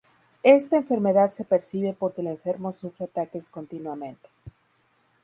Esta 0.41 0.77
enfermedad 0.77 1.29
se 1.29 1.43
percibe 1.45 1.93
porque 1.93 2.21
el 2.21 2.27
enfermo 2.29 2.71
sufre 2.71 3.05
ataques 3.05 3.51
continuamente. 3.51 4.27